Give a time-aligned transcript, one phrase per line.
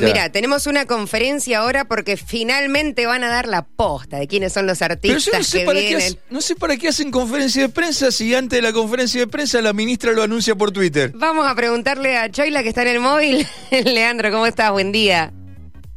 [0.00, 4.64] Mira, tenemos una conferencia ahora porque finalmente van a dar la posta de quiénes son
[4.68, 6.06] los Pero artistas yo no sé, que para qué, vienen.
[6.06, 9.26] hace- no sé para qué hacen conferencia de prensa si antes de la conferencia de
[9.26, 11.10] prensa la ministra lo anuncia por Twitter.
[11.16, 13.44] Vamos a preguntarle a Choila que está en el móvil.
[13.86, 14.70] Leandro, ¿cómo estás?
[14.70, 15.32] Buen día.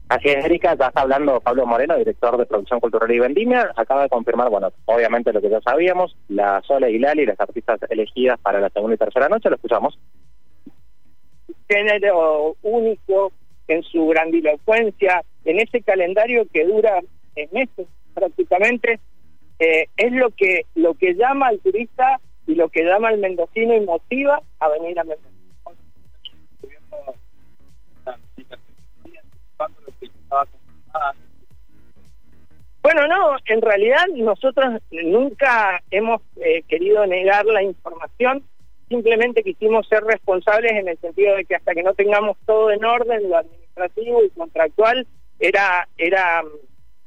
[0.10, 4.02] Así es, Erika, ya está hablando Pablo Moreno, director de Producción Cultural y Vendimia, acaba
[4.02, 8.40] de confirmar, bueno, obviamente lo que ya sabíamos, la Sola y Lali, las artistas elegidas
[8.42, 9.98] para la segunda y tercera noche, lo escuchamos.
[11.70, 13.32] género único
[13.74, 17.02] en su grandilocuencia, en ese calendario que dura
[17.52, 19.00] meses prácticamente,
[19.60, 23.76] eh, es lo que lo que llama al turista y lo que llama al mendocino
[23.76, 25.30] y motiva a venir a Mendoza.
[32.82, 38.44] Bueno, no, en realidad nosotros nunca hemos eh, querido negar la información,
[38.90, 42.84] simplemente quisimos ser responsables en el sentido de que hasta que no tengamos todo en
[42.84, 43.30] orden,
[43.76, 45.08] administrativo y contractual,
[45.40, 46.44] era, era,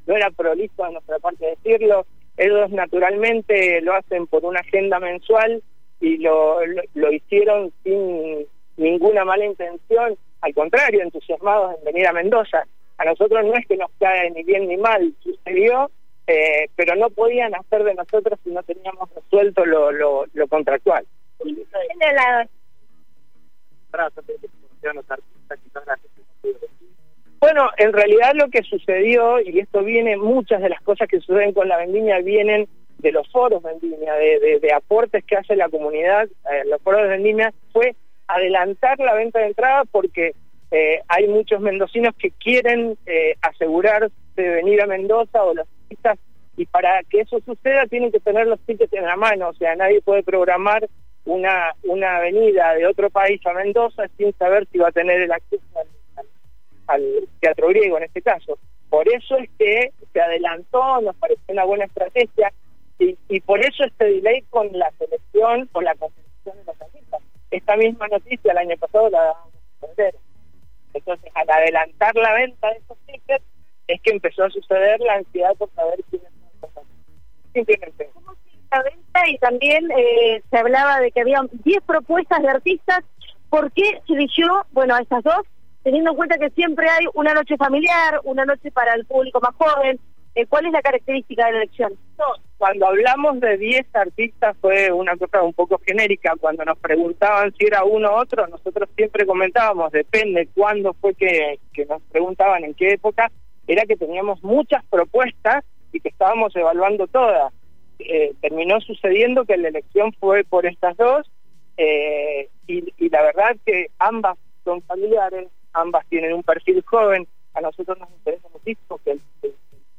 [0.06, 2.06] no era prolijo de nuestra parte decirlo.
[2.36, 5.62] Ellos naturalmente lo hacen por una agenda mensual
[6.00, 12.12] y lo, lo, lo hicieron sin ninguna mala intención, al contrario, entusiasmados en venir a
[12.12, 12.66] Mendoza.
[12.98, 15.90] A nosotros no es que nos cae ni bien ni mal, sucedió,
[16.26, 21.06] eh, pero no podían hacer de nosotros si no teníamos resuelto lo, lo, lo contractual.
[27.40, 31.52] Bueno, en realidad lo que sucedió, y esto viene, muchas de las cosas que suceden
[31.52, 36.62] con la vendimia vienen de los foros vendimia, de, aportes que hace la comunidad, eh,
[36.70, 37.94] los foros de vendimia, fue
[38.26, 40.32] adelantar la venta de entrada porque
[40.70, 46.18] eh, hay muchos mendocinos que quieren eh, asegurarse de venir a Mendoza o los turistas
[46.56, 49.76] y para que eso suceda tienen que tener los tickets en la mano, o sea,
[49.76, 50.88] nadie puede programar
[51.26, 55.32] una, una avenida de otro país a Mendoza sin saber si va a tener el
[55.32, 56.03] acceso al, al,
[56.86, 57.02] al
[57.40, 58.58] teatro griego en este caso.
[58.90, 62.52] Por eso es que se adelantó, nos pareció una buena estrategia
[62.98, 67.20] y, por eso este delay con la selección o la confección de los artistas.
[67.50, 70.14] Esta misma noticia el año pasado la dábamos a conocer.
[70.94, 73.44] Entonces, al adelantar la venta de esos tickets,
[73.88, 76.30] es que empezó a suceder la ansiedad por saber quiénes
[76.60, 76.84] son los.
[77.52, 78.10] Simplemente.
[78.70, 83.04] la venta y también eh, se hablaba de que había 10 propuestas de artistas.
[83.50, 85.46] ¿Por qué se eligió, bueno, a estas dos?
[85.84, 89.54] Teniendo en cuenta que siempre hay una noche familiar, una noche para el público más
[89.54, 90.00] joven.
[90.34, 91.92] Eh, ¿Cuál es la característica de la elección?
[92.18, 92.24] No,
[92.56, 96.32] cuando hablamos de 10 artistas fue una cosa un poco genérica.
[96.40, 101.58] Cuando nos preguntaban si era uno u otro, nosotros siempre comentábamos, depende cuándo fue que,
[101.86, 103.30] nos preguntaban en qué época,
[103.66, 107.52] era que teníamos muchas propuestas y que estábamos evaluando todas.
[107.98, 111.30] Eh, terminó sucediendo que la elección fue por estas dos
[111.76, 117.98] eh, y la verdad que ambas son familiares, ambas tienen un perfil joven, a nosotros
[117.98, 119.54] nos interesa muchísimo que el, el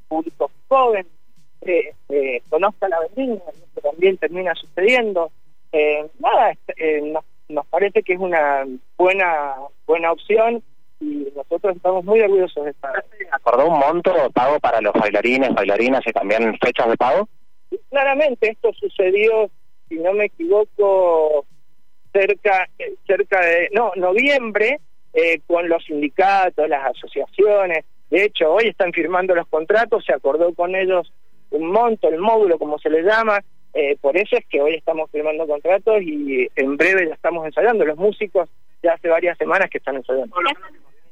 [0.07, 1.07] público joven
[1.61, 3.41] eh, eh, conozca la vendimia,
[3.73, 5.31] que también termina sucediendo.
[5.71, 8.65] Eh, nada, eh, nos, nos parece que es una
[8.97, 9.55] buena
[9.85, 10.63] buena opción
[10.99, 12.93] y nosotros estamos muy orgullosos de esta.
[13.31, 17.27] ¿Acordó un monto pago para los bailarines, bailarinas y también fechas de pago?
[17.89, 19.49] Claramente esto sucedió,
[19.89, 21.45] si no me equivoco,
[22.13, 22.69] cerca
[23.05, 24.79] cerca de no noviembre
[25.15, 27.85] eh, con los sindicatos, las asociaciones.
[28.09, 31.11] De hecho, hoy están firmando los contratos, se acordó con ellos
[31.51, 33.39] un monto, el módulo, como se le llama.
[33.73, 37.85] Eh, por eso es que hoy estamos firmando contratos y en breve ya estamos ensayando.
[37.85, 38.49] Los músicos
[38.83, 40.35] ya hace varias semanas que están ensayando.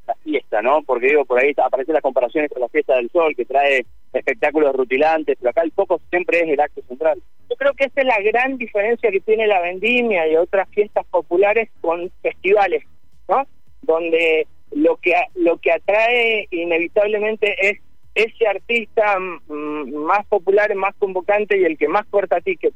[0.06, 0.82] la fiesta, ¿no?
[0.82, 4.76] Porque digo, por ahí aparecen las comparaciones con la fiesta del sol, que trae espectáculos
[4.76, 7.22] rutilantes, pero acá el foco siempre es el acto central.
[7.48, 11.06] Yo creo que esa es la gran diferencia que tiene la vendimia y otras fiestas
[11.06, 12.84] populares con festivales,
[13.28, 13.46] ¿no?
[13.84, 17.78] Donde lo que lo que atrae inevitablemente es
[18.14, 22.74] ese artista mm, más popular, más convocante y el que más corta ticket.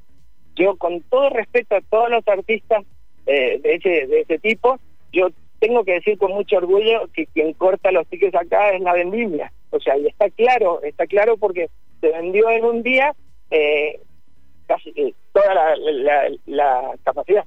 [0.57, 2.85] Yo, con todo respeto a todos los artistas
[3.27, 4.79] eh, de ese de ese tipo,
[5.13, 5.29] yo
[5.61, 9.53] tengo que decir con mucho orgullo que quien corta los tickets acá es la vendimia.
[9.71, 11.69] O sea, y está claro, está claro porque
[12.01, 13.15] se vendió en un día
[13.51, 14.01] eh,
[14.67, 15.77] casi toda
[16.47, 17.45] la capacidad.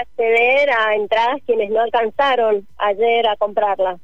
[0.00, 4.00] Acceder a entradas quienes no alcanzaron ayer a comprarlas.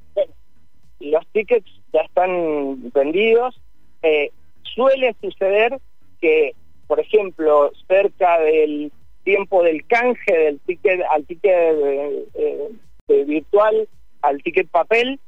[1.00, 3.60] Los tickets ya están vendidos.
[4.02, 4.30] Eh,
[4.62, 5.78] suele suceder
[6.20, 6.54] que,
[6.86, 8.92] por ejemplo, cerca del
[9.24, 13.88] tiempo del canje del ticket al ticket eh, eh, virtual
[14.22, 15.18] al ticket papel,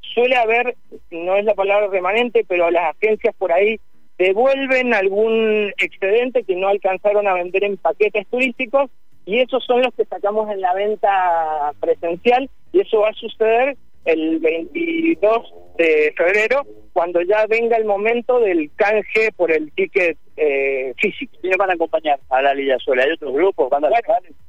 [0.00, 0.76] suele haber,
[1.10, 3.80] no es la palabra remanente, pero las agencias por ahí
[4.18, 8.90] devuelven algún excedente que no alcanzaron a vender en paquetes turísticos
[9.26, 13.76] y esos son los que sacamos en la venta presencial y eso va a suceder
[14.04, 16.62] el 22 de febrero,
[16.92, 21.36] cuando ya venga el momento del canje por el ticket eh, físico.
[21.40, 23.02] ¿Quiénes van a acompañar a la Liga Sola?
[23.02, 23.68] ¿Hay otros grupos?
[23.68, 23.90] ¿Van a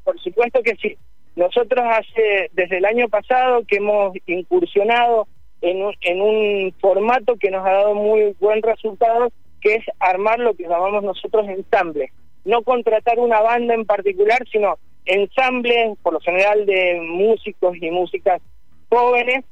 [0.04, 0.96] por supuesto que sí.
[1.36, 5.28] Nosotros hace desde el año pasado que hemos incursionado
[5.62, 10.40] en un, en un formato que nos ha dado muy buen resultado, que es armar
[10.40, 12.12] lo que llamamos nosotros ensamble.
[12.48, 18.42] No contratar una banda en particular, sino ensambles, por lo general, de músicos y músicas
[18.90, 19.44] jóvenes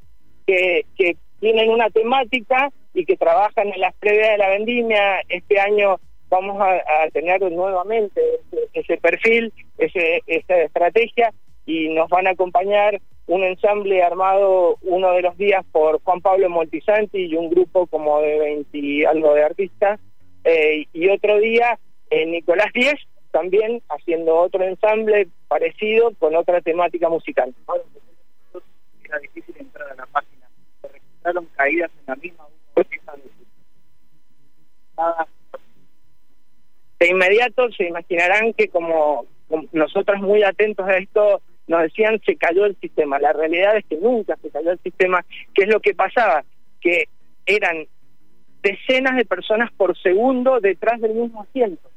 [0.48, 0.86] que,
[1.42, 5.20] tienen una temática y que trabajan en las previas de la vendimia.
[5.28, 6.00] Este año
[6.30, 8.22] vamos a, tener nuevamente
[8.74, 11.34] ese, perfil, ese, esa estrategia
[11.66, 16.50] y nos van a acompañar un ensamble armado uno de los días por Juan Pablo
[16.50, 20.00] Moltisanti y un grupo como de 20 algo de artistas
[20.46, 21.78] eh, y otro día
[22.16, 22.96] eh, Nicolás Díez
[23.32, 27.54] también haciendo otro ensamble parecido con otra temática musical.
[29.04, 30.48] Era difícil entrar a la página,
[30.82, 32.48] se registraron caídas en la misma
[37.00, 39.26] de inmediato se imaginarán que como,
[39.74, 43.20] nosotros muy atentos a esto nos decían se cayó el sistema.
[43.20, 45.26] La realidad es que nunca se cayó el sistema.
[45.54, 46.46] ¿Qué es lo que pasaba?
[46.80, 47.10] Que
[47.46, 47.86] eran
[48.62, 51.90] decenas de personas por segundo detrás del mismo asiento.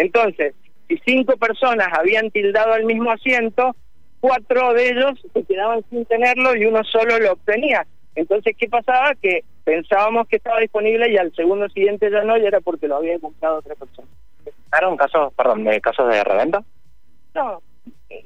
[0.00, 0.54] Entonces,
[0.88, 3.76] si cinco personas habían tildado el mismo asiento,
[4.20, 7.86] cuatro de ellos se quedaban sin tenerlo y uno solo lo obtenía.
[8.14, 9.14] Entonces, ¿qué pasaba?
[9.20, 12.96] Que pensábamos que estaba disponible y al segundo siguiente ya no, y era porque lo
[12.96, 14.08] había comprado otra persona.
[14.76, 16.64] ¿Eran casos, perdón, de casos de reventa?
[17.34, 17.62] No,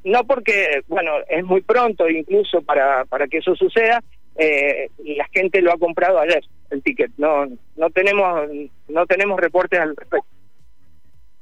[0.04, 4.00] no porque, bueno, es muy pronto incluso para, para que eso suceda,
[4.36, 8.48] eh, la gente lo ha comprado ayer, el ticket, no, no tenemos,
[8.88, 10.33] no tenemos reportes al respecto.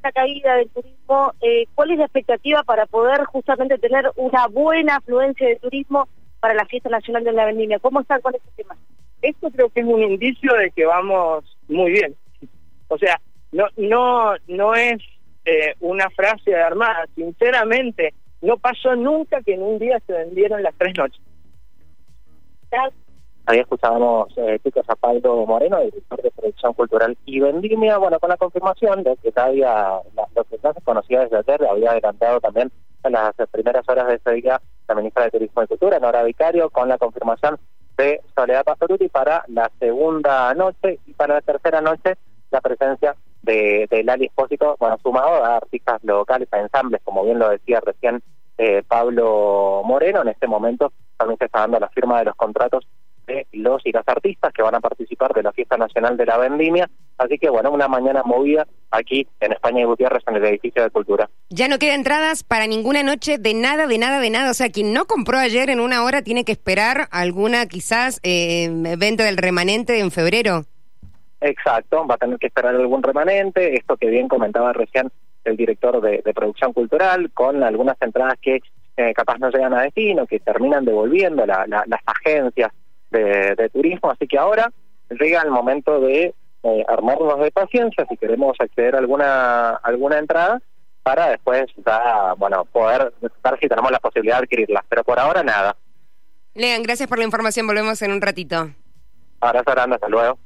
[0.02, 4.96] La caída del turismo, eh, ¿cuál es la expectativa para poder justamente tener una buena
[4.96, 6.08] afluencia de turismo
[6.40, 7.78] para la fiesta nacional de la vendimia?
[7.78, 8.76] ¿Cómo están con este tema?
[9.20, 12.16] Esto creo que es un indicio de que vamos muy bien.
[12.88, 13.20] O sea,
[13.52, 15.00] no, no, no es
[15.44, 20.62] eh, una frase de armada, sinceramente, no pasó nunca que en un día se vendieron
[20.62, 21.20] las tres noches.
[23.44, 28.30] Ahí escuchábamos eh, chicos a Pablo Moreno, director de Producción Cultural y Vendimia, bueno, con
[28.30, 29.98] la confirmación de que todavía
[30.36, 32.70] los que ya se conocía desde ayer, había adelantado también
[33.02, 36.70] en las primeras horas de ese día la ministra de Turismo y Cultura, Nora Vicario,
[36.70, 37.58] con la confirmación
[37.96, 42.14] de Soledad Pastoruti para la segunda noche y para la tercera noche
[42.52, 47.40] la presencia de, de Lali Espósito, bueno, sumado a artistas locales, a ensambles, como bien
[47.40, 48.22] lo decía recién
[48.56, 52.86] eh, Pablo Moreno, en este momento también se está dando la firma de los contratos
[53.26, 56.38] de los y las artistas que van a participar de la Fiesta Nacional de la
[56.38, 56.88] Vendimia.
[57.18, 60.90] Así que bueno, una mañana movida aquí en España y Gutiérrez en el edificio de
[60.90, 61.28] Cultura.
[61.50, 64.50] Ya no queda entradas para ninguna noche de nada, de nada, de nada.
[64.50, 68.68] O sea, quien no compró ayer en una hora tiene que esperar alguna quizás eh,
[68.98, 70.64] venta del remanente en febrero.
[71.40, 75.10] Exacto, va a tener que esperar algún remanente, esto que bien comentaba recién
[75.44, 78.60] el director de, producción cultural, con algunas entradas que
[78.96, 82.70] eh, capaz no llegan a destino, que terminan devolviendo las agencias
[83.12, 84.72] de, turismo, así que ahora
[85.10, 90.60] llega el momento de eh, armarnos de paciencia si queremos acceder a alguna, alguna entrada
[91.02, 95.42] para después ya, bueno, poder ver si tenemos la posibilidad de adquirirlas, pero por ahora
[95.42, 95.76] nada.
[96.54, 98.70] Lean, gracias por la información, volvemos en un ratito.
[99.40, 100.38] Abrazo grande, hasta luego.